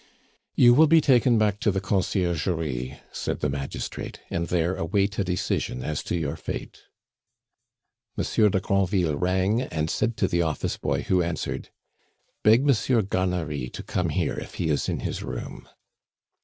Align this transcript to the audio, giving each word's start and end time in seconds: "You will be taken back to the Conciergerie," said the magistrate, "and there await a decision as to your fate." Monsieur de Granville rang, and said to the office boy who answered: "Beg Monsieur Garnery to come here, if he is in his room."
"You 0.55 0.73
will 0.73 0.87
be 0.87 0.99
taken 0.99 1.37
back 1.37 1.59
to 1.59 1.69
the 1.69 1.79
Conciergerie," 1.79 2.99
said 3.11 3.39
the 3.39 3.51
magistrate, 3.51 4.19
"and 4.31 4.47
there 4.47 4.73
await 4.75 5.19
a 5.19 5.23
decision 5.23 5.83
as 5.83 6.01
to 6.05 6.15
your 6.17 6.35
fate." 6.35 6.79
Monsieur 8.17 8.49
de 8.49 8.59
Granville 8.59 9.15
rang, 9.15 9.61
and 9.61 9.91
said 9.91 10.17
to 10.17 10.27
the 10.27 10.41
office 10.41 10.75
boy 10.77 11.03
who 11.03 11.21
answered: 11.21 11.69
"Beg 12.41 12.65
Monsieur 12.65 13.03
Garnery 13.03 13.69
to 13.73 13.83
come 13.83 14.09
here, 14.09 14.39
if 14.39 14.55
he 14.55 14.69
is 14.69 14.89
in 14.89 15.01
his 15.01 15.21
room." 15.21 15.69